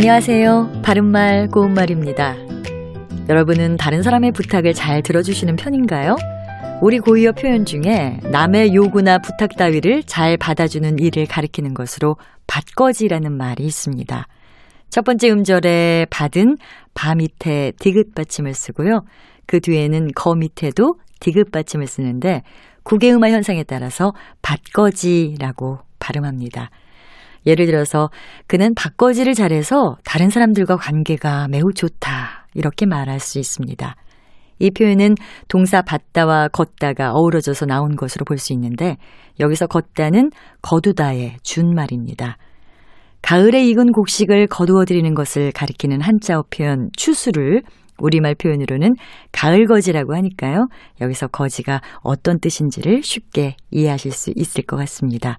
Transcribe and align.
안녕하세요. 0.00 0.82
바른말 0.84 1.48
고운말입니다. 1.48 2.36
여러분은 3.28 3.76
다른 3.78 4.04
사람의 4.04 4.30
부탁을 4.30 4.72
잘 4.72 5.02
들어주시는 5.02 5.56
편인가요? 5.56 6.14
우리 6.80 7.00
고유어 7.00 7.32
표현 7.32 7.64
중에 7.64 8.20
남의 8.30 8.76
요구나 8.76 9.18
부탁 9.18 9.56
따위를 9.56 10.04
잘 10.04 10.36
받아주는 10.36 11.00
일을 11.00 11.26
가리키는 11.26 11.74
것으로 11.74 12.14
받거지라는 12.46 13.36
말이 13.36 13.64
있습니다. 13.64 14.24
첫 14.88 15.04
번째 15.04 15.30
음절에 15.30 16.06
받은 16.10 16.58
바 16.94 17.16
밑에 17.16 17.72
디귿 17.80 18.14
받침을 18.14 18.54
쓰고요. 18.54 19.00
그 19.48 19.58
뒤에는 19.58 20.12
거 20.14 20.36
밑에도 20.36 20.94
디귿 21.18 21.50
받침을 21.50 21.88
쓰는데 21.88 22.42
국외음화 22.84 23.30
현상에 23.30 23.64
따라서 23.64 24.12
받거지라고 24.42 25.80
발음합니다. 25.98 26.70
예를 27.46 27.66
들어서 27.66 28.10
그는 28.46 28.74
받거지를 28.74 29.34
잘해서 29.34 29.96
다른 30.04 30.28
사람들과 30.30 30.76
관계가 30.76 31.48
매우 31.48 31.72
좋다. 31.74 32.46
이렇게 32.54 32.86
말할 32.86 33.20
수 33.20 33.38
있습니다. 33.38 33.94
이 34.60 34.70
표현은 34.70 35.14
동사 35.46 35.82
받다와 35.82 36.48
걷다가 36.48 37.12
어우러져서 37.12 37.66
나온 37.66 37.94
것으로 37.94 38.24
볼 38.24 38.38
수 38.38 38.52
있는데 38.52 38.96
여기서 39.38 39.66
걷다는 39.66 40.30
거두다의 40.62 41.36
준말입니다. 41.42 42.36
가을에 43.22 43.64
익은 43.66 43.92
곡식을 43.92 44.46
거두어 44.48 44.84
드리는 44.84 45.14
것을 45.14 45.52
가리키는 45.52 46.00
한자어 46.00 46.44
표현 46.50 46.88
추수를 46.96 47.62
우리말 47.98 48.36
표현으로는 48.36 48.94
가을 49.32 49.66
거지라고 49.66 50.14
하니까요. 50.14 50.68
여기서 51.00 51.28
거지가 51.28 51.80
어떤 52.02 52.38
뜻인지를 52.40 53.02
쉽게 53.02 53.56
이해하실 53.70 54.12
수 54.12 54.32
있을 54.36 54.62
것 54.62 54.76
같습니다. 54.76 55.36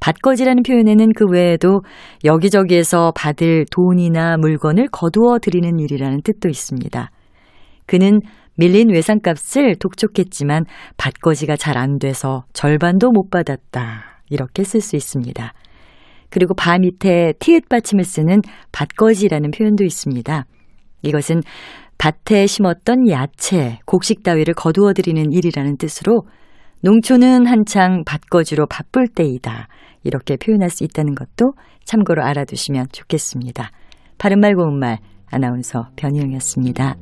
받거지라는 0.00 0.62
표현에는 0.62 1.12
그 1.16 1.24
외에도 1.30 1.80
여기저기에서 2.24 3.12
받을 3.16 3.64
돈이나 3.70 4.36
물건을 4.36 4.88
거두어 4.92 5.38
드리는 5.40 5.78
일이라는 5.78 6.22
뜻도 6.22 6.48
있습니다. 6.48 7.10
그는 7.86 8.20
밀린 8.56 8.90
외상값을 8.90 9.76
독촉했지만 9.76 10.64
받거지가 10.96 11.56
잘 11.56 11.76
안 11.76 11.98
돼서 11.98 12.44
절반도 12.52 13.10
못 13.10 13.30
받았다. 13.30 14.22
이렇게 14.30 14.64
쓸 14.64 14.80
수 14.80 14.96
있습니다. 14.96 15.52
그리고 16.30 16.54
바 16.54 16.78
밑에 16.78 17.34
티읕 17.38 17.68
받침을 17.68 18.04
쓰는 18.04 18.40
받거지라는 18.72 19.50
표현도 19.50 19.84
있습니다. 19.84 20.44
이것은 21.02 21.42
밭에 21.98 22.46
심었던 22.46 23.08
야채, 23.10 23.78
곡식 23.86 24.22
따위를 24.22 24.54
거두어 24.54 24.92
드리는 24.92 25.32
일이라는 25.32 25.76
뜻으로 25.76 26.22
농촌은 26.86 27.48
한창 27.48 28.04
밭거지로 28.06 28.66
바쁠 28.68 29.08
때이다. 29.08 29.66
이렇게 30.04 30.36
표현할 30.36 30.70
수 30.70 30.84
있다는 30.84 31.16
것도 31.16 31.54
참고로 31.84 32.22
알아두시면 32.22 32.90
좋겠습니다. 32.92 33.72
바른말 34.18 34.54
고운말 34.54 34.98
아나운서 35.28 35.88
변희영이었습니다. 35.96 36.94